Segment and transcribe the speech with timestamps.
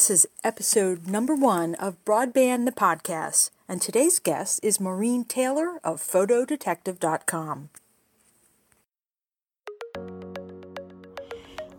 [0.00, 5.78] This is episode number one of Broadband the Podcast, and today's guest is Maureen Taylor
[5.84, 7.68] of PhotoDetective.com.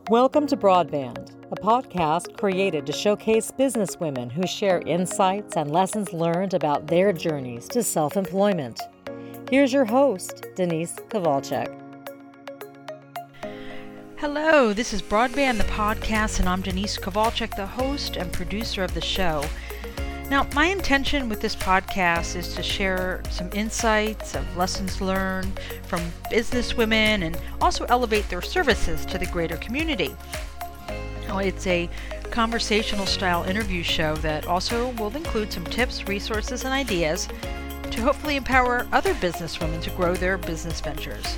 [0.08, 6.54] Welcome to Broadband, a podcast created to showcase businesswomen who share insights and lessons learned
[6.54, 8.80] about their journeys to self employment.
[9.50, 11.81] Here's your host, Denise Kowalczyk.
[14.22, 18.94] Hello, this is Broadband the Podcast, and I'm Denise Kowalczyk, the host and producer of
[18.94, 19.44] the show.
[20.30, 26.02] Now, my intention with this podcast is to share some insights of lessons learned from
[26.32, 30.16] businesswomen and also elevate their services to the greater community.
[31.28, 31.90] Now, it's a
[32.30, 37.28] conversational style interview show that also will include some tips, resources, and ideas
[37.90, 41.38] to hopefully empower other businesswomen to grow their business ventures.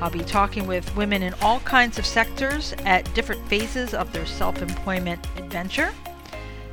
[0.00, 4.24] I'll be talking with women in all kinds of sectors at different phases of their
[4.24, 5.92] self employment adventure,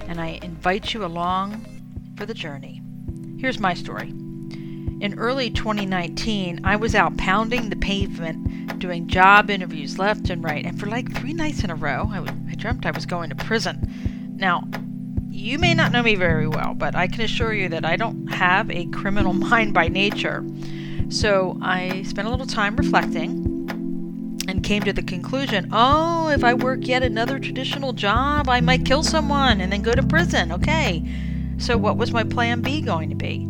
[0.07, 1.65] and I invite you along
[2.15, 2.81] for the journey.
[3.37, 4.09] Here's my story.
[4.09, 10.65] In early 2019, I was out pounding the pavement doing job interviews left and right,
[10.65, 13.29] and for like three nights in a row, I, w- I dreamt I was going
[13.29, 14.35] to prison.
[14.37, 14.67] Now,
[15.29, 18.27] you may not know me very well, but I can assure you that I don't
[18.27, 20.45] have a criminal mind by nature.
[21.09, 26.53] So I spent a little time reflecting and came to the conclusion oh, if I
[26.53, 30.51] work yet another traditional job, I might kill someone and then go to prison.
[30.51, 31.03] Okay.
[31.59, 33.47] So, what was my plan B going to be?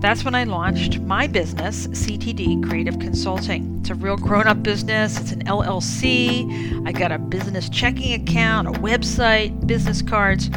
[0.00, 3.78] That's when I launched my business, CTD Creative Consulting.
[3.80, 6.86] It's a real grown up business, it's an LLC.
[6.86, 10.50] I got a business checking account, a website, business cards.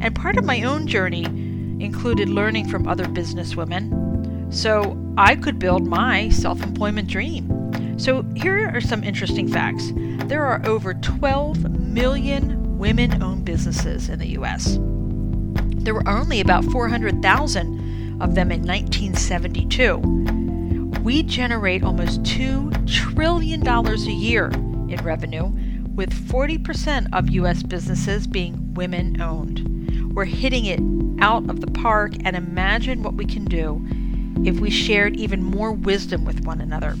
[0.00, 1.24] And part of my own journey
[1.84, 4.04] included learning from other businesswomen
[4.54, 7.98] so I could build my self employment dream.
[7.98, 9.92] So here are some interesting facts
[10.28, 14.78] there are over 12 million women owned businesses in the US.
[15.76, 19.98] There were only about 400,000 of them in 1972.
[21.02, 25.52] We generate almost $2 trillion a year in revenue,
[25.94, 30.14] with 40% of US businesses being women owned.
[30.14, 30.80] We're hitting it
[31.22, 33.86] out of the park, and imagine what we can do
[34.44, 36.94] if we shared even more wisdom with one another.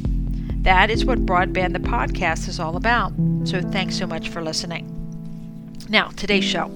[0.62, 3.12] That is what Broadband the podcast is all about.
[3.44, 4.90] So thanks so much for listening.
[5.88, 6.68] Now, today's show.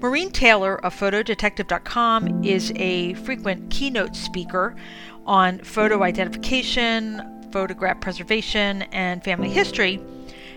[0.00, 4.76] Maureen Taylor of photodetective.com is a frequent keynote speaker
[5.26, 10.00] on photo identification, photograph preservation, and family history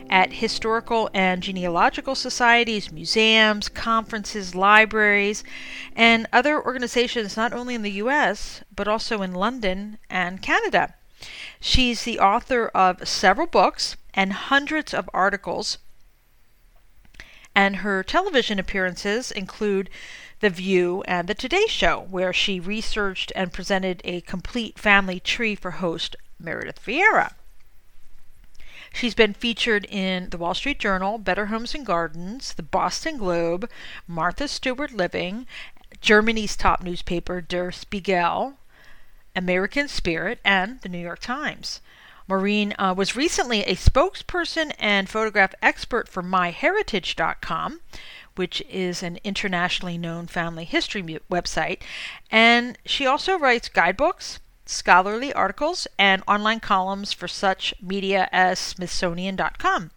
[0.09, 5.43] at historical and genealogical societies, museums, conferences, libraries,
[5.95, 10.95] and other organizations not only in the US, but also in London and Canada.
[11.59, 15.77] She's the author of several books and hundreds of articles,
[17.55, 19.89] and her television appearances include
[20.39, 25.55] The View and The Today Show, where she researched and presented a complete family tree
[25.55, 27.33] for host Meredith Vieira.
[28.93, 33.69] She's been featured in the Wall Street Journal, Better Homes and Gardens, the Boston Globe,
[34.07, 35.47] Martha Stewart Living,
[36.01, 38.55] Germany's top newspaper, Der Spiegel,
[39.35, 41.81] American Spirit, and the New York Times.
[42.27, 47.81] Maureen uh, was recently a spokesperson and photograph expert for MyHeritage.com,
[48.35, 51.01] which is an internationally known family history
[51.31, 51.79] website,
[52.29, 54.39] and she also writes guidebooks,
[54.69, 59.89] scholarly articles, and online columns for such media as Smithsonian.com.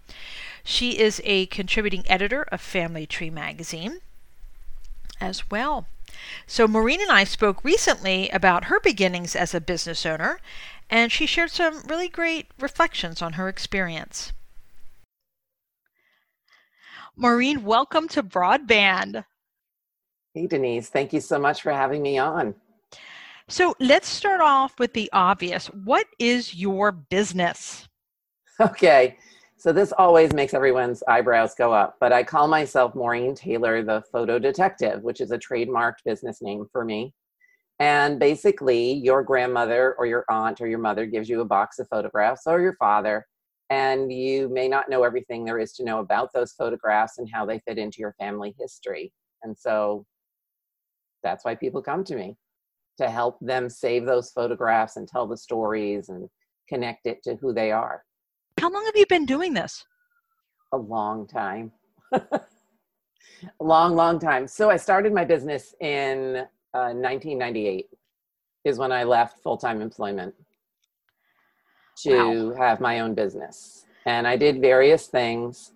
[0.65, 4.01] She is a contributing editor of Family Tree magazine
[5.21, 5.87] as well.
[6.47, 10.41] So, Maureen and I spoke recently about her beginnings as a business owner,
[10.89, 14.33] and she shared some really great reflections on her experience.
[17.15, 19.25] Maureen, welcome to Broadband.
[20.35, 20.89] Hey, Denise.
[20.89, 22.55] Thank you so much for having me on.
[23.53, 25.67] So let's start off with the obvious.
[25.67, 27.87] What is your business?
[28.59, 29.19] Okay.
[29.59, 34.03] So this always makes everyone's eyebrows go up, but I call myself Maureen Taylor, the
[34.11, 37.13] photo detective, which is a trademarked business name for me.
[37.79, 41.87] And basically, your grandmother or your aunt or your mother gives you a box of
[41.89, 43.27] photographs, or your father,
[43.69, 47.45] and you may not know everything there is to know about those photographs and how
[47.45, 49.13] they fit into your family history.
[49.43, 50.07] And so
[51.23, 52.39] that's why people come to me
[52.99, 56.29] to help them save those photographs and tell the stories and
[56.69, 58.05] connect it to who they are.
[58.61, 59.85] How long have you been doing this?
[60.73, 61.73] A long time.
[62.13, 62.21] a
[63.61, 64.47] long, long time.
[64.47, 67.87] So I started my business in uh, 1998
[68.65, 70.35] is when I left full-time employment
[72.05, 72.57] to wow.
[72.57, 73.85] have my own business.
[74.07, 75.73] And I did various things.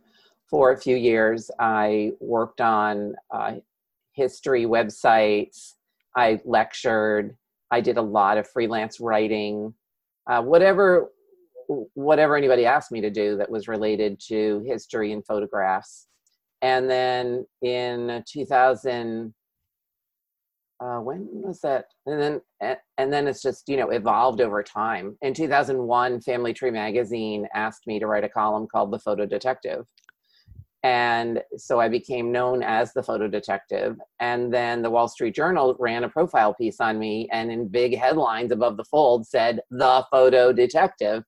[0.48, 1.50] for a few years.
[1.58, 3.54] I worked on uh,
[4.12, 5.74] history websites.
[6.16, 7.36] I lectured.
[7.70, 9.74] I did a lot of freelance writing.
[10.28, 11.10] Uh, whatever
[11.94, 16.06] whatever anybody asked me to do that was related to history and photographs.
[16.62, 19.34] And then in 2000,
[20.78, 21.86] uh, when was that?
[22.06, 22.40] And then
[22.98, 25.16] and then it's just you know evolved over time.
[25.22, 29.86] In 2001, Family Tree Magazine asked me to write a column called "The Photo Detective,"
[30.86, 33.96] and so I became known as the photo detective.
[34.20, 37.98] And then the Wall Street Journal ran a profile piece on me, and in big
[37.98, 41.24] headlines above the fold said "the photo detective."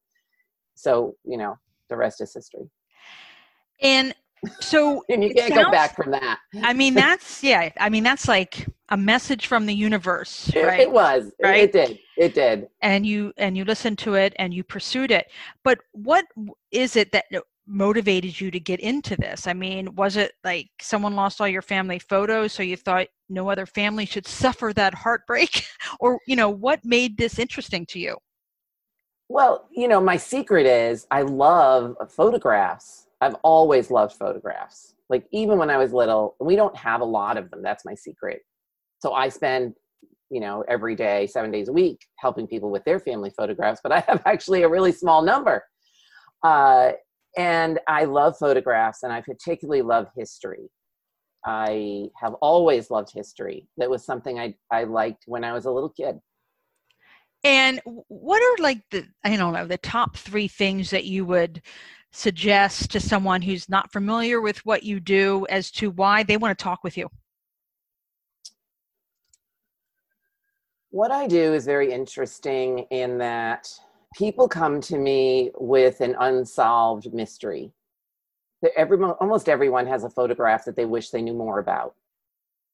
[0.77, 1.57] So you know
[1.89, 2.71] the rest is history.
[3.83, 4.15] And
[4.61, 6.39] so and you can't sounds, go back from that.
[6.63, 7.71] I mean, that's yeah.
[7.81, 10.79] I mean, that's like a message from the universe, right?
[10.79, 11.65] It, it was, right?
[11.65, 12.69] It did, it did.
[12.81, 15.33] And you and you listened to it and you pursued it.
[15.65, 16.27] But what
[16.71, 17.25] is it that
[17.69, 19.47] motivated you to get into this?
[19.47, 23.51] I mean, was it like someone lost all your family photos, so you thought no
[23.51, 25.65] other family should suffer that heartbreak,
[26.01, 28.17] or you know, what made this interesting to you?
[29.29, 34.95] Well, you know, my secret is I love photographs I've always loved photographs.
[35.09, 37.63] Like even when I was little, we don't have a lot of them.
[37.63, 38.43] That's my secret.
[39.01, 39.75] So I spend,
[40.31, 43.81] you know, every day, seven days a week, helping people with their family photographs.
[43.83, 45.65] But I have actually a really small number.
[46.43, 46.93] Uh,
[47.39, 50.69] and I love photographs, and I particularly love history.
[51.47, 53.69] I have always loved history.
[53.77, 56.19] That was something I I liked when I was a little kid.
[57.45, 61.63] And what are like the I don't know the top three things that you would
[62.11, 66.59] suggest to someone who's not familiar with what you do as to why they want
[66.59, 67.09] to talk with you?
[70.91, 73.71] What I do is very interesting in that
[74.17, 77.73] people come to me with an unsolved mystery.
[78.77, 81.95] Everyone, almost everyone has a photograph that they wish they knew more about,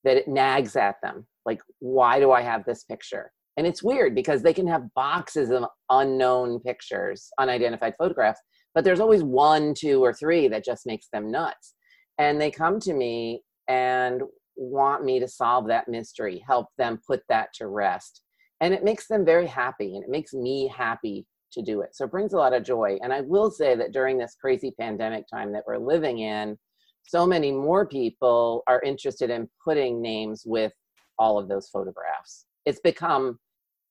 [0.05, 1.27] that it nags at them.
[1.45, 3.33] Like, why do I have this picture?
[3.57, 8.41] And it's weird because they can have boxes of unknown pictures, unidentified photographs,
[8.75, 11.75] but there's always one two or three that just makes them nuts
[12.19, 14.23] and they come to me and
[14.57, 18.23] want me to solve that mystery help them put that to rest
[18.65, 21.95] and it makes them very happy and it makes me happy to do it.
[21.95, 22.99] So it brings a lot of joy.
[23.03, 26.57] And i will say that during this crazy pandemic time that we're living in
[27.03, 30.73] so many more people are interested in putting names with
[31.19, 32.47] all of those photographs.
[32.65, 33.39] It's become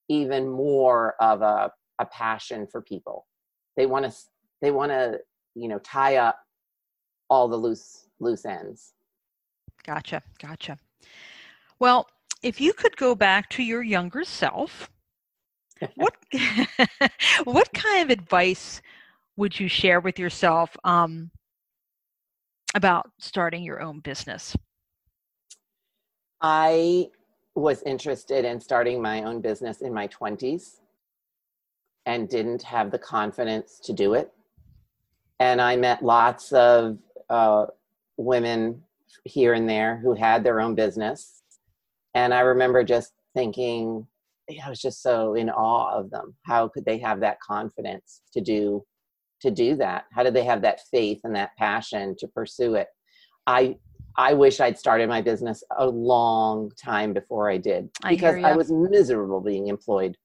[0.10, 3.28] even more of a, a passion for people.
[3.78, 4.18] They want to
[4.64, 5.20] they want to
[5.54, 6.40] you know tie up
[7.30, 8.94] all the loose loose ends.
[9.86, 10.80] Gotcha gotcha.
[11.80, 12.08] Well
[12.44, 14.90] if you could go back to your younger self
[15.96, 16.16] what
[17.46, 18.82] what kind of advice
[19.36, 21.32] would you share with yourself um,
[22.76, 24.56] about starting your own business
[26.42, 27.08] i
[27.56, 30.80] was interested in starting my own business in my 20s
[32.06, 34.32] and didn't have the confidence to do it
[35.44, 36.98] and I met lots of
[37.30, 37.66] uh,
[38.18, 38.82] women
[39.26, 41.43] here and there who had their own business.
[42.14, 44.06] And I remember just thinking,
[44.64, 46.36] I was just so in awe of them.
[46.44, 48.84] How could they have that confidence to do
[49.42, 50.06] to do that?
[50.14, 52.88] How did they have that faith and that passion to pursue it?
[53.48, 53.78] I
[54.18, 58.56] I wish I'd started my business a long time before I did because I, I
[58.56, 60.18] was miserable being employed.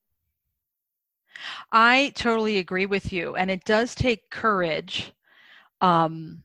[1.72, 3.36] I totally agree with you.
[3.36, 5.12] And it does take courage
[5.80, 6.42] um,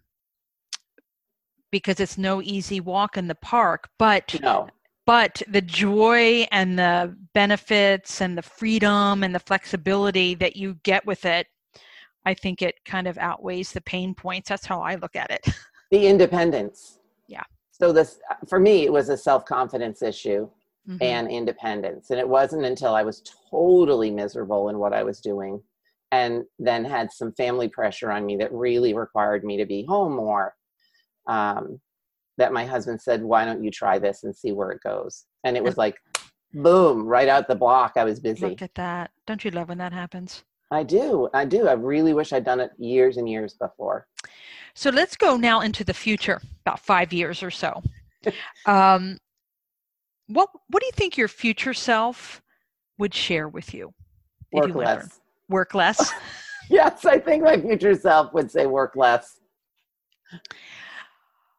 [1.72, 3.90] because it's no easy walk in the park.
[3.98, 4.70] But no.
[5.06, 11.06] But the joy and the benefits and the freedom and the flexibility that you get
[11.06, 11.48] with it,
[12.26, 14.50] I think it kind of outweighs the pain points.
[14.50, 15.48] That's how I look at it.
[15.92, 16.98] The independence.
[17.28, 17.44] Yeah.
[17.70, 18.18] So this,
[18.50, 20.50] for me, it was a self confidence issue
[20.90, 20.98] mm-hmm.
[21.02, 22.10] and independence.
[22.10, 25.62] And it wasn't until I was totally miserable in what I was doing
[26.12, 30.16] and then had some family pressure on me that really required me to be home
[30.16, 30.56] more
[31.28, 31.80] um,
[32.38, 35.26] that my husband said, Why don't you try this and see where it goes?
[35.44, 35.98] And it was like,
[36.54, 37.94] boom, right out the block.
[37.96, 38.48] I was busy.
[38.48, 39.12] Look at that.
[39.26, 40.44] Don't you love when that happens?
[40.72, 41.30] I do.
[41.34, 41.68] I do.
[41.68, 44.08] I really wish I'd done it years and years before.
[44.76, 47.84] So let's go now into the future, about five years or so.
[48.66, 49.18] um,
[50.28, 52.42] what what do you think your future self
[52.98, 53.94] would share with you
[54.54, 55.02] work you less.
[55.02, 55.10] Learn?
[55.50, 56.12] Work less.
[56.70, 59.40] yes, I think my future self would say work less.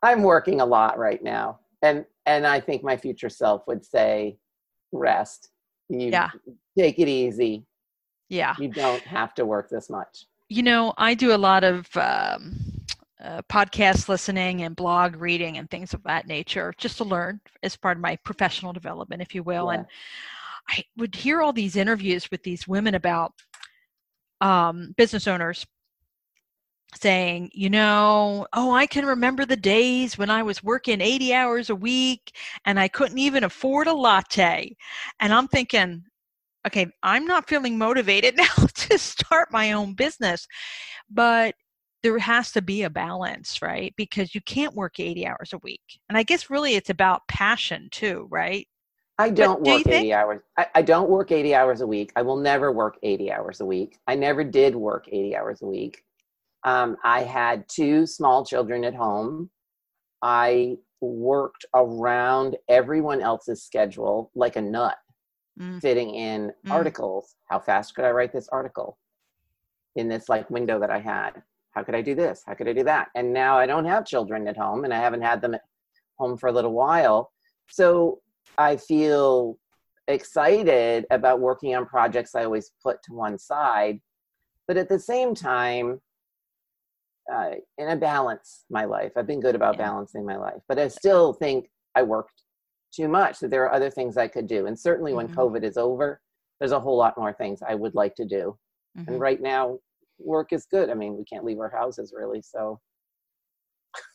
[0.04, 4.38] I'm working a lot right now, and and I think my future self would say
[4.92, 5.50] rest.
[5.88, 6.30] You yeah.
[6.78, 7.66] take it easy.
[8.28, 8.54] Yeah.
[8.58, 10.26] You don't have to work this much.
[10.48, 12.56] You know, I do a lot of um,
[13.22, 17.76] uh, podcast listening and blog reading and things of that nature, just to learn as
[17.76, 19.66] part of my professional development, if you will.
[19.66, 19.78] Yeah.
[19.78, 19.86] And
[20.68, 23.32] I would hear all these interviews with these women about
[24.40, 25.66] um, business owners
[27.00, 31.70] saying, you know, oh, I can remember the days when I was working 80 hours
[31.70, 34.76] a week and I couldn't even afford a latte.
[35.20, 36.04] And I'm thinking,
[36.66, 40.46] okay, I'm not feeling motivated now to start my own business.
[41.10, 41.54] But
[42.02, 43.94] there has to be a balance, right?
[43.96, 45.80] Because you can't work 80 hours a week.
[46.08, 48.66] And I guess really it's about passion too, right?
[49.18, 50.40] I don't but work do 80 hours.
[50.58, 52.12] I, I, don't work 80 hours a week.
[52.16, 53.98] I will never work 80 hours a week.
[54.08, 56.04] I never did work 80 hours a week.
[56.64, 59.50] Um, I had two small children at home.
[60.22, 64.96] I worked around everyone else's schedule like a nut,
[65.60, 65.80] mm.
[65.80, 66.70] fitting in mm.
[66.70, 67.36] articles.
[67.46, 68.98] How fast could I write this article
[69.96, 71.42] in this like window that I had?
[71.72, 72.42] How could I do this?
[72.46, 73.08] How could I do that?
[73.14, 75.62] And now I don't have children at home and I haven't had them at
[76.18, 77.32] home for a little while.
[77.68, 78.20] So
[78.56, 79.58] I feel
[80.06, 84.00] excited about working on projects I always put to one side.
[84.68, 86.00] But at the same time,
[87.32, 89.12] uh, in a balance my life.
[89.16, 89.84] I've been good about yeah.
[89.86, 92.42] balancing my life, but I still think I worked
[92.94, 93.40] too much.
[93.40, 94.66] That there are other things I could do.
[94.66, 95.34] And certainly mm-hmm.
[95.34, 96.20] when COVID is over,
[96.60, 98.56] there's a whole lot more things I would like to do.
[98.98, 99.12] Mm-hmm.
[99.12, 99.78] And right now,
[100.18, 100.90] work is good.
[100.90, 102.80] I mean, we can't leave our houses really, so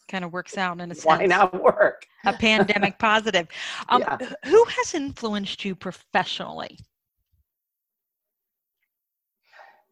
[0.10, 1.06] kind of works out in a sense.
[1.06, 2.06] Why not work?
[2.26, 3.48] a pandemic positive.
[3.90, 4.18] Um, yeah.
[4.46, 6.78] Who has influenced you professionally?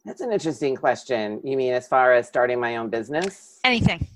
[0.07, 1.41] That's an interesting question.
[1.43, 3.59] You mean as far as starting my own business?
[3.65, 4.07] Anything.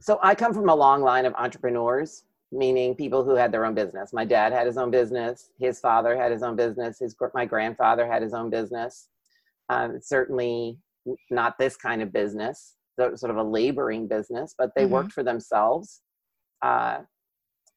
[0.00, 3.74] So I come from a long line of entrepreneurs, meaning people who had their own
[3.74, 4.12] business.
[4.12, 5.50] My dad had his own business.
[5.60, 6.98] His father had his own business.
[6.98, 9.06] His my grandfather had his own business.
[9.68, 10.78] Um, certainly
[11.30, 14.94] not this kind of business, sort of a laboring business, but they mm-hmm.
[14.94, 16.00] worked for themselves.
[16.60, 16.98] Uh,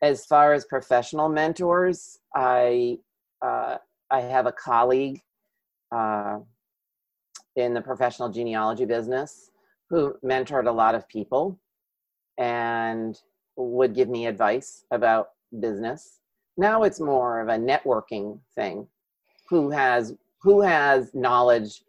[0.02, 2.98] as far as professional mentors, I
[3.44, 3.78] uh,
[4.10, 5.22] I have a colleague.
[5.92, 6.40] Uh,
[7.56, 9.52] in the professional genealogy business
[9.90, 11.60] who mentored a lot of people
[12.38, 13.20] and
[13.56, 16.20] would give me advice about business.
[16.58, 18.88] Now it's more of a networking thing.
[19.50, 21.84] Who has who has knowledge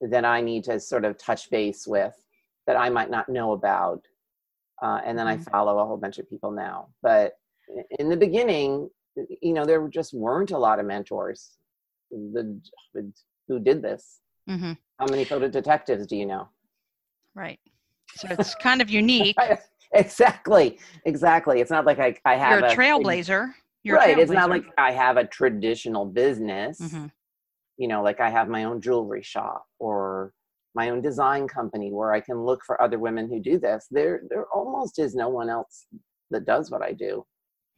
[0.00, 2.14] that I need to sort of touch base with
[2.66, 4.02] that I might not know about,
[4.82, 5.44] uh, and then I mm-hmm.
[5.44, 6.88] follow a whole bunch of people now.
[7.02, 7.36] But
[7.98, 8.90] in the beginning,
[9.42, 11.56] you know, there just weren't a lot of mentors
[12.10, 12.60] the,
[13.48, 14.20] who did this.
[14.48, 14.72] Mm-hmm.
[14.98, 16.48] How many photo detectives do you know?
[17.34, 17.58] Right.
[18.16, 19.36] So it's kind of unique.
[19.92, 20.78] exactly.
[21.04, 21.60] Exactly.
[21.60, 23.52] It's not like I, I have You're a, a trailblazer.
[23.82, 24.10] You're right.
[24.10, 24.22] A trailblazer.
[24.22, 26.80] It's not like I have a traditional business.
[26.80, 27.06] Mm-hmm.
[27.76, 30.32] You know, like I have my own jewelry shop or
[30.76, 33.86] my own design company where I can look for other women who do this.
[33.90, 35.86] There, there almost is no one else
[36.30, 37.24] that does what I do.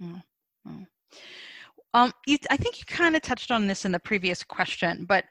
[0.02, 0.82] Mm-hmm.
[1.94, 5.24] Um, you, I think you kind of touched on this in the previous question, but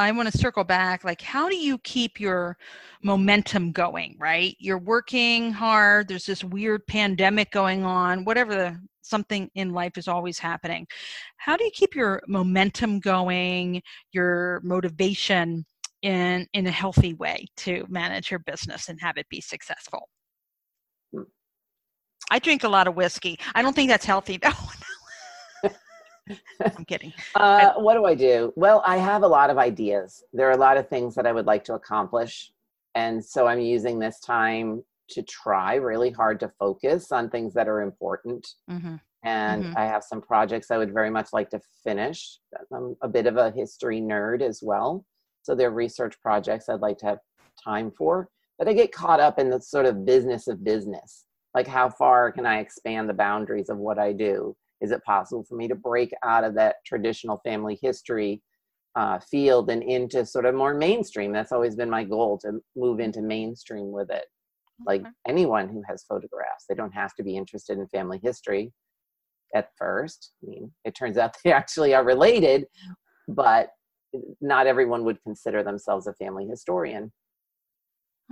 [0.00, 1.04] I want to circle back.
[1.04, 2.56] Like, how do you keep your
[3.02, 4.56] momentum going, right?
[4.58, 10.08] You're working hard, there's this weird pandemic going on, whatever the something in life is
[10.08, 10.86] always happening.
[11.36, 15.66] How do you keep your momentum going, your motivation
[16.02, 20.08] in in a healthy way to manage your business and have it be successful?
[21.12, 21.24] Hmm.
[22.30, 23.38] I drink a lot of whiskey.
[23.54, 24.50] I don't think that's healthy though.
[26.76, 27.12] I'm kidding.
[27.34, 28.52] Uh, what do I do?
[28.56, 30.22] Well, I have a lot of ideas.
[30.32, 32.52] There are a lot of things that I would like to accomplish.
[32.94, 37.68] And so I'm using this time to try really hard to focus on things that
[37.68, 38.46] are important.
[38.70, 38.96] Mm-hmm.
[39.22, 39.76] And mm-hmm.
[39.76, 42.38] I have some projects I would very much like to finish.
[42.72, 45.04] I'm a bit of a history nerd as well.
[45.42, 47.18] So there are research projects I'd like to have
[47.62, 48.28] time for.
[48.58, 51.24] But I get caught up in the sort of business of business.
[51.54, 54.56] Like, how far can I expand the boundaries of what I do?
[54.80, 58.42] Is it possible for me to break out of that traditional family history
[58.96, 61.32] uh, field and into sort of more mainstream?
[61.32, 64.24] That's always been my goal to move into mainstream with it.
[64.86, 68.72] Like anyone who has photographs they don't have to be interested in family history
[69.54, 70.32] at first.
[70.42, 72.66] I mean it turns out they actually are related
[73.28, 73.70] but
[74.40, 77.12] not everyone would consider themselves a family historian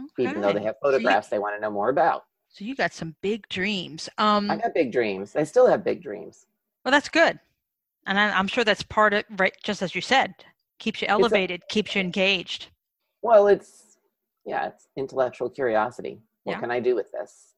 [0.00, 0.28] okay.
[0.28, 2.74] even though they have photographs so you, they want to know more about so you
[2.74, 4.08] got some big dreams.
[4.18, 5.36] Um, I got big dreams.
[5.36, 6.46] I still have big dreams.
[6.84, 7.38] Well, that's good,
[8.06, 9.54] and I, am sure that's part of right.
[9.62, 10.34] Just as you said,
[10.78, 12.68] keeps you elevated, a, keeps you engaged.
[13.22, 13.98] Well, it's
[14.44, 16.20] yeah, it's intellectual curiosity.
[16.44, 16.60] What yeah.
[16.60, 17.54] can I do with this?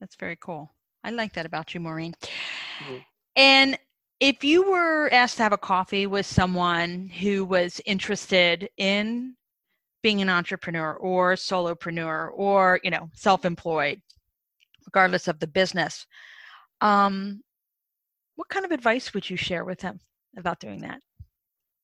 [0.00, 0.70] That's very cool.
[1.04, 2.14] I like that about you, Maureen.
[2.22, 2.96] Mm-hmm.
[3.36, 3.78] And
[4.20, 9.34] if you were asked to have a coffee with someone who was interested in
[10.02, 14.00] being an entrepreneur or solopreneur or you know self-employed
[14.88, 16.06] regardless of the business
[16.80, 17.42] um,
[18.36, 19.98] what kind of advice would you share with them
[20.36, 21.00] about doing that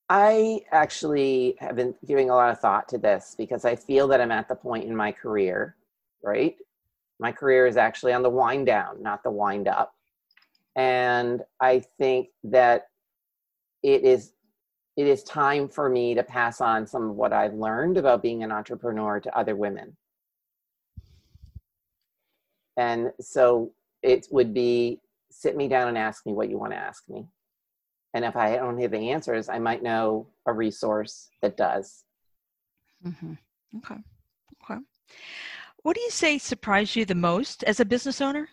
[0.09, 4.21] I actually have been giving a lot of thought to this because I feel that
[4.21, 5.75] I'm at the point in my career,
[6.23, 6.55] right?
[7.19, 9.95] My career is actually on the wind down, not the wind up.
[10.75, 12.87] And I think that
[13.81, 14.33] it is
[14.97, 18.43] it is time for me to pass on some of what I've learned about being
[18.43, 19.97] an entrepreneur to other women.
[22.77, 23.71] And so
[24.03, 24.99] it would be
[25.31, 27.25] sit me down and ask me what you want to ask me.
[28.13, 32.05] And if I don't have the answers, I might know a resource that does.
[33.05, 33.33] Mm-hmm.
[33.77, 34.01] Okay.
[34.63, 34.79] Okay.
[35.83, 38.49] What do you say surprised you the most as a business owner?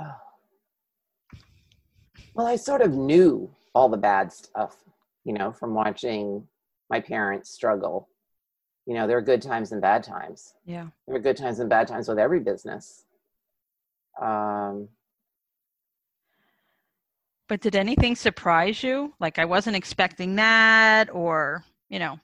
[0.00, 0.14] Oh.
[2.34, 4.76] Well, I sort of knew all the bad stuff,
[5.24, 6.46] you know, from watching
[6.90, 8.08] my parents struggle.
[8.86, 10.54] You know, there are good times and bad times.
[10.66, 10.88] Yeah.
[11.06, 13.04] There are good times and bad times with every business.
[14.20, 14.88] Um,
[17.48, 19.14] but did anything surprise you?
[19.20, 22.18] Like I wasn't expecting that, or you know?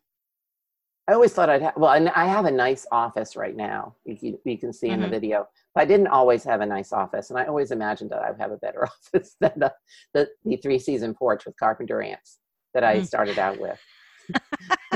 [1.08, 1.76] I always thought I'd have.
[1.76, 3.96] Well, I have a nice office right now.
[4.04, 4.94] You can, you can see mm-hmm.
[4.94, 5.14] in the mm-hmm.
[5.14, 5.48] video.
[5.74, 8.52] But I didn't always have a nice office, and I always imagined that I'd have
[8.52, 9.72] a better office than the
[10.14, 12.38] the, the three season porch with carpenter ants
[12.74, 13.06] that I mm.
[13.06, 13.78] started out with.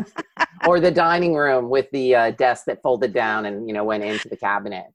[0.67, 4.05] or the dining room with the uh, desk that folded down and you know went
[4.05, 4.87] into the cabinet.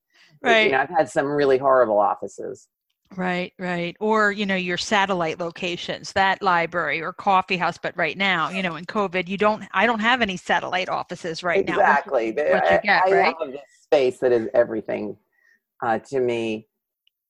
[0.41, 0.67] Right.
[0.67, 2.67] You know, I've had some really horrible offices.
[3.15, 3.97] Right, right.
[3.99, 7.77] Or, you know, your satellite locations, that library or coffee house.
[7.77, 11.41] But right now, you know, in COVID, you don't, I don't have any satellite offices
[11.41, 12.31] right exactly.
[12.31, 12.41] now.
[12.41, 12.53] Exactly.
[12.53, 13.35] What you get, I, right?
[13.39, 15.17] have this space that is everything
[15.83, 16.67] uh, to me.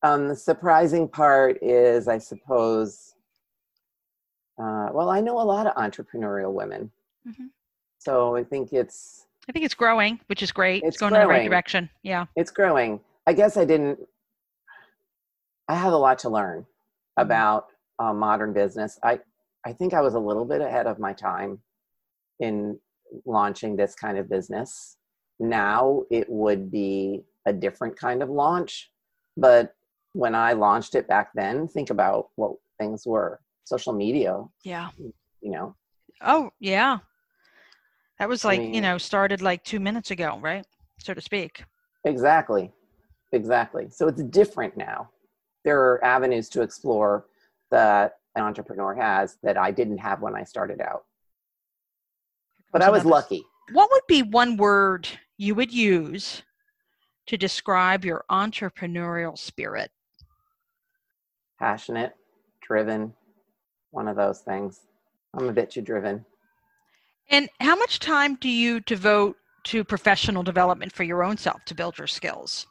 [0.04, 3.14] Um, the surprising part is, I suppose,
[4.62, 6.92] uh, well, I know a lot of entrepreneurial women.
[7.28, 7.46] Mm-hmm.
[8.00, 10.84] So I think it's, I think it's growing, which is great.
[10.84, 11.24] It's, it's going growing.
[11.24, 11.90] in the right direction.
[12.04, 12.26] Yeah.
[12.36, 13.00] It's growing.
[13.28, 14.00] I guess I didn't
[15.70, 17.22] I have a lot to learn mm-hmm.
[17.22, 17.68] about
[18.00, 19.00] uh, modern business.
[19.04, 19.20] I
[19.66, 21.60] I think I was a little bit ahead of my time
[22.40, 22.80] in
[23.26, 24.98] launching this kind of business.
[25.40, 28.92] Now it would be a different kind of launch,
[29.38, 29.76] but
[30.14, 33.40] when I launched it back then, think about what things were.
[33.66, 34.44] Social media.
[34.64, 34.90] Yeah.
[34.98, 35.76] You know.
[36.22, 37.00] Oh, yeah.
[38.20, 40.66] That was like, I mean, you know, started like 2 minutes ago, right?
[41.00, 41.64] So to speak.
[42.04, 42.72] Exactly.
[43.32, 43.90] Exactly.
[43.90, 45.10] So it's different now
[45.64, 47.26] there are avenues to explore
[47.72, 51.06] that an entrepreneur has that I didn't have when I started out.
[52.72, 53.44] But I was lucky.
[53.74, 56.44] What would be one word you would use
[57.28, 59.92] to describe your entrepreneurial spirit?
[61.60, 62.14] Passionate,
[62.62, 63.14] driven,
[63.92, 64.82] one of those things.
[65.34, 66.26] I'm a bit too driven.
[67.30, 71.76] And how much time do you devote to professional development for your own self to
[71.76, 72.66] build your skills?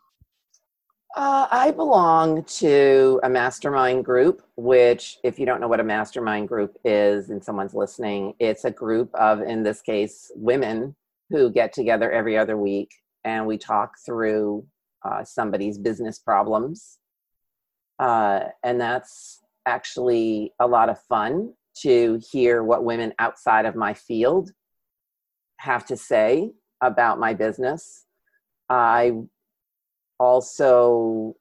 [1.16, 6.48] Uh, I belong to a mastermind group, which, if you don't know what a mastermind
[6.48, 10.94] group is and someone's listening, it's a group of, in this case, women
[11.30, 12.90] who get together every other week
[13.24, 14.66] and we talk through
[15.04, 16.98] uh, somebody's business problems.
[17.98, 23.94] Uh, and that's actually a lot of fun to hear what women outside of my
[23.94, 24.50] field
[25.58, 28.04] have to say about my business.
[28.68, 29.12] I
[30.18, 31.36] also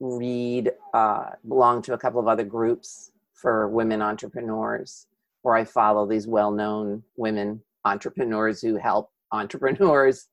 [0.00, 5.06] read, uh, belong to a couple of other groups for women entrepreneurs,
[5.42, 10.28] where I follow these well known women entrepreneurs who help entrepreneurs.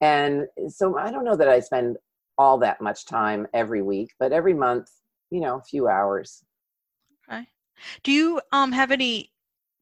[0.00, 1.96] And so I don't know that I spend
[2.38, 4.90] all that much time every week, but every month,
[5.30, 6.42] you know, a few hours.
[8.02, 9.32] Do you um, have any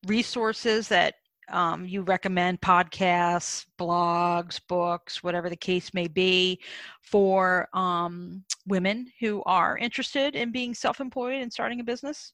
[0.07, 1.15] resources that
[1.51, 6.61] um, you recommend podcasts, blogs, books, whatever the case may be,
[7.01, 12.33] for um, women who are interested in being self employed and starting a business?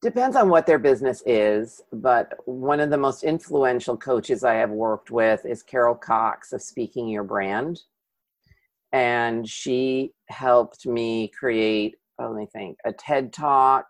[0.00, 4.70] Depends on what their business is, but one of the most influential coaches I have
[4.70, 7.80] worked with is Carol Cox of Speaking Your Brand.
[8.92, 13.86] And she helped me create, oh, let me think, a TED talk,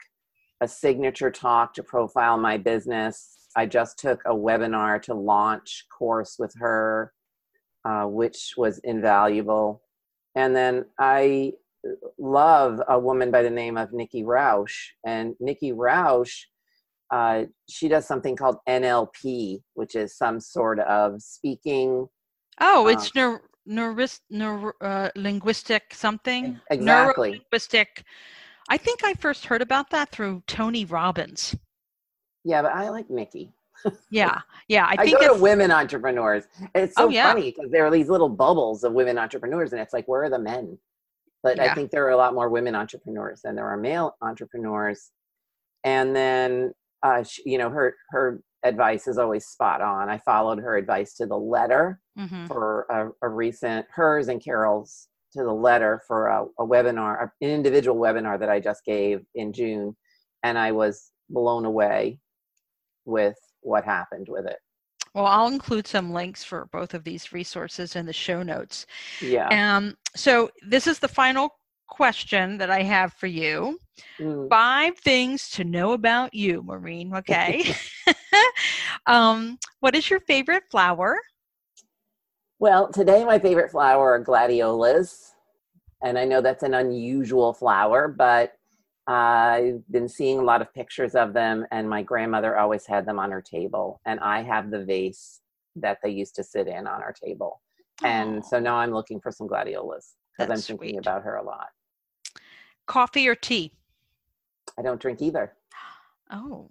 [0.60, 6.36] a signature talk to profile my business, I just took a webinar to launch course
[6.38, 7.12] with her,
[7.84, 9.82] uh, which was invaluable.
[10.34, 11.52] And then I
[12.18, 14.90] love a woman by the name of Nikki Rausch.
[15.06, 16.46] And Nikki Rausch,
[17.10, 22.06] uh, she does something called NLP, which is some sort of speaking.
[22.60, 26.60] Oh, it's um, neuro, neuro, uh, linguistic something.
[26.70, 27.30] Exactly.
[27.30, 28.04] Neuro-linguistic.
[28.68, 31.57] I think I first heard about that through Tony Robbins.
[32.44, 33.52] Yeah, but I like Nikki.
[34.11, 34.87] Yeah, yeah.
[34.87, 36.44] I I, think go that's to women entrepreneurs.
[36.74, 37.28] It's so Oh, yeah.
[37.28, 40.31] funny because there are these little bubbles of women entrepreneurs, and it's like, where are
[40.31, 40.76] the men?
[41.44, 45.12] But I think there are a lot more women entrepreneurs than there are male entrepreneurs.
[45.85, 46.72] And then,
[47.04, 50.09] uh, she, you know, her her advice is always spot on.
[50.09, 52.48] I followed her advice to the letter mhm.
[52.48, 55.07] for a, a recent hers and Carol's
[55.38, 59.53] to the letter for a, a webinar, an individual webinar that I just gave in
[59.53, 59.96] June,
[60.42, 62.20] and I was blown away
[63.05, 64.59] with what happened with it.
[65.14, 68.87] Well, I'll include some links for both of these resources in the show notes.
[69.20, 69.48] Yeah.
[69.48, 71.51] Um, so this is the final
[71.88, 73.79] question that I have for you.
[74.18, 74.48] Mm.
[74.51, 77.14] Five things to know about you, Maureen.
[77.14, 77.74] Okay.
[79.07, 81.18] um, what is your favorite flower?
[82.60, 85.34] Well, today my favorite flower are gladiolas.
[86.02, 88.52] And I know that's an unusual flower, but
[89.06, 93.18] I've been seeing a lot of pictures of them, and my grandmother always had them
[93.18, 94.00] on her table.
[94.04, 95.40] And I have the vase
[95.76, 97.60] that they used to sit in on our table.
[98.04, 100.98] And so now I'm looking for some gladiolas because I'm thinking sweet.
[100.98, 101.66] about her a lot.
[102.86, 103.72] coffee or tea?
[104.78, 105.54] I don't drink either.
[106.30, 106.68] Oh,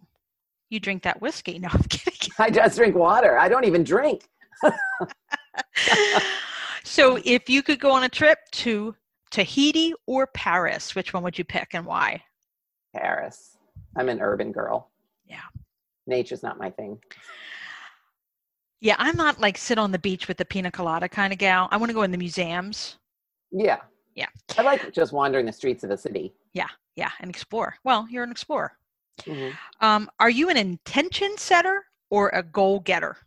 [0.69, 1.57] you drink that whiskey?
[1.63, 2.29] No, I'm kidding.
[2.37, 3.39] I just drink water.
[3.39, 4.29] I don't even drink.
[6.83, 8.95] so, if you could go on a trip to
[9.31, 12.23] Tahiti or Paris, which one would you pick and why?
[12.95, 13.57] Paris.
[13.95, 14.89] I'm an urban girl.
[15.25, 15.41] Yeah.
[16.05, 16.99] Nature's not my thing.
[18.79, 21.67] Yeah, I'm not like sit on the beach with the pina colada kind of gal.
[21.71, 22.97] I want to go in the museums.
[23.51, 23.79] Yeah.
[24.15, 24.27] Yeah.
[24.57, 26.33] I like just wandering the streets of a city.
[26.53, 27.11] Yeah, Yeah.
[27.19, 27.75] and explore.
[27.83, 28.77] Well, you're an explorer.
[29.21, 29.55] Mhm.
[29.81, 33.17] Um, are you an intention setter or a goal getter?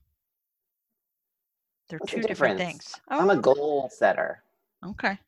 [1.90, 2.94] They're What's the two different difference?
[2.94, 3.00] things.
[3.10, 4.42] I'm a Oh, goal setter.
[4.86, 5.18] okay.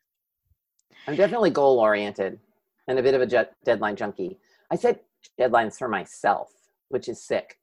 [1.07, 2.39] I'm definitely goal oriented
[2.87, 4.39] and a bit of a jet deadline junkie.
[4.71, 5.03] I set
[5.39, 6.51] deadlines for myself,
[6.89, 7.59] which is sick,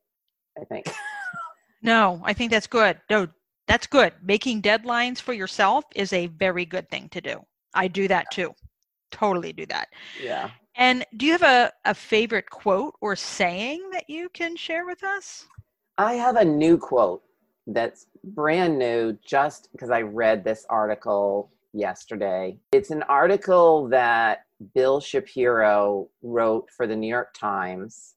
[0.61, 0.87] I think.
[1.83, 3.01] No, I think that's good.
[3.09, 3.27] No,
[3.67, 4.13] that's good.
[4.23, 7.41] Making deadlines for yourself is a very good thing to do.
[7.73, 8.55] I do that too.
[9.11, 9.89] Totally do that.
[10.23, 10.51] yeah.
[10.77, 15.03] And do you have a, a favorite quote or saying that you can share with
[15.03, 15.47] us?
[15.97, 17.23] I have a new quote
[17.74, 22.59] that's brand new just because I read this article yesterday.
[22.72, 28.14] It's an article that Bill Shapiro wrote for the New York Times,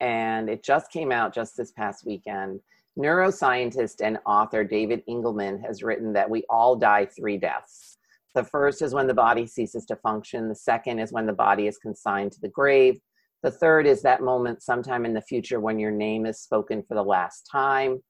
[0.00, 2.60] and it just came out just this past weekend.
[2.98, 7.98] Neuroscientist and author David Eagleman has written that we all die three deaths.
[8.34, 11.66] The first is when the body ceases to function, the second is when the body
[11.66, 13.00] is consigned to the grave.
[13.42, 16.94] The third is that moment sometime in the future when your name is spoken for
[16.94, 18.02] the last time.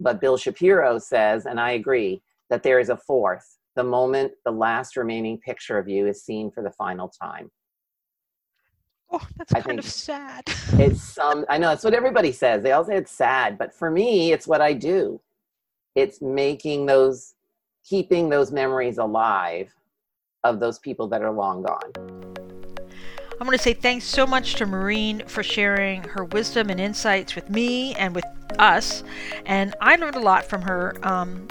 [0.00, 4.50] But Bill Shapiro says, and I agree, that there is a fourth, the moment the
[4.50, 7.50] last remaining picture of you is seen for the final time.
[9.10, 10.44] Oh, that's I kind of sad.
[10.78, 12.62] It's some, I know that's what everybody says.
[12.62, 15.20] They all say it's sad, but for me, it's what I do.
[15.94, 17.34] It's making those,
[17.88, 19.72] keeping those memories alive
[20.44, 22.35] of those people that are long gone.
[23.38, 27.34] I'm going to say thanks so much to Maureen for sharing her wisdom and insights
[27.34, 28.24] with me and with
[28.58, 29.04] us.
[29.44, 30.96] And I learned a lot from her.
[31.02, 31.46] Um,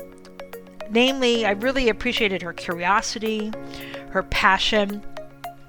[0.89, 3.53] namely, I really appreciated her curiosity,
[4.09, 5.03] her passion,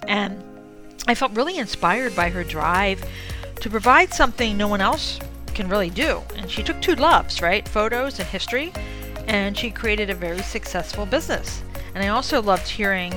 [0.08, 0.42] and
[1.06, 3.04] I felt really inspired by her drive
[3.60, 5.20] to provide something no one else
[5.54, 6.22] can really do.
[6.34, 7.68] And she took two loves, right?
[7.68, 8.72] Photos and history,
[9.26, 11.62] and she created a very successful business.
[11.94, 13.12] And I also loved hearing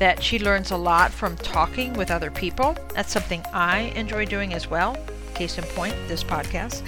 [0.00, 2.76] that she learns a lot from talking with other people.
[2.94, 4.96] That's something I enjoy doing as well.
[5.34, 6.82] Case in point, this podcast.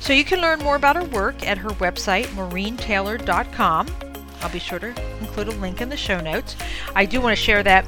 [0.00, 3.86] So you can learn more about her work at her website, maureentaylor.com.
[4.42, 4.88] I'll be sure to
[5.20, 6.56] include a link in the show notes.
[6.94, 7.86] I do want to share that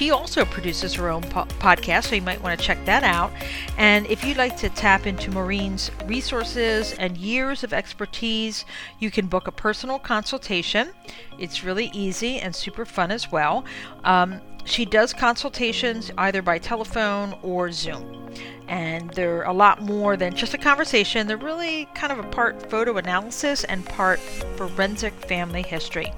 [0.00, 3.30] she also produces her own po- podcast, so you might want to check that out.
[3.76, 8.64] And if you'd like to tap into Maureen's resources and years of expertise,
[8.98, 10.92] you can book a personal consultation.
[11.38, 13.66] It's really easy and super fun as well.
[14.04, 18.30] Um, she does consultations either by telephone or Zoom.
[18.68, 21.26] And they're a lot more than just a conversation.
[21.26, 26.10] They're really kind of a part photo analysis and part forensic family history.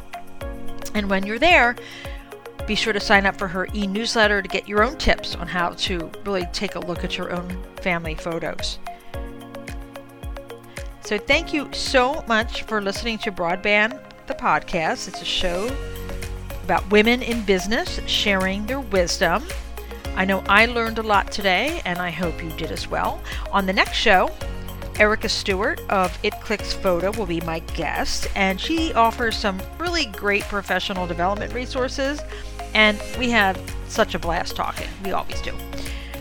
[0.94, 1.74] And when you're there,
[2.66, 5.48] be sure to sign up for her e newsletter to get your own tips on
[5.48, 8.78] how to really take a look at your own family photos.
[11.04, 15.08] So, thank you so much for listening to Broadband, the podcast.
[15.08, 15.74] It's a show
[16.62, 19.44] about women in business sharing their wisdom.
[20.14, 23.20] I know I learned a lot today, and I hope you did as well.
[23.50, 24.30] On the next show,
[24.98, 30.06] Erica Stewart of It Clicks Photo will be my guest, and she offers some really
[30.06, 32.20] great professional development resources.
[32.74, 34.88] And we have such a blast talking.
[35.04, 35.52] We always do.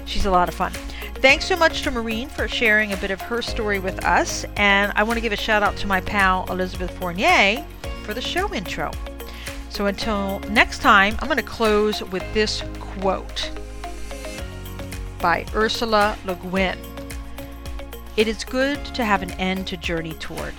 [0.06, 0.74] She's a lot of fun.
[1.16, 4.92] Thanks so much to Maureen for sharing a bit of her story with us, and
[4.96, 7.64] I want to give a shout out to my pal Elizabeth Fournier
[8.04, 8.92] for the show intro.
[9.70, 13.52] So until next time, I'm going to close with this quote
[15.22, 16.78] by Ursula Le Guin.
[18.18, 20.56] It is good to have an end to journey toward,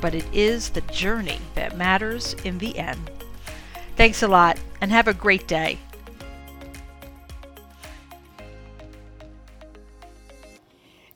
[0.00, 3.10] but it is the journey that matters in the end.
[3.96, 5.78] Thanks a lot, and have a great day.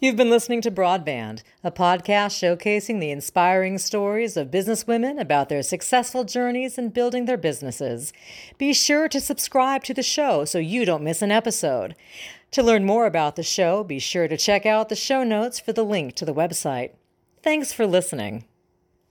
[0.00, 5.60] You've been listening to Broadband, a podcast showcasing the inspiring stories of businesswomen about their
[5.60, 8.12] successful journeys in building their businesses.
[8.58, 11.96] Be sure to subscribe to the show so you don't miss an episode.
[12.52, 15.72] To learn more about the show, be sure to check out the show notes for
[15.72, 16.92] the link to the website.
[17.42, 18.44] Thanks for listening.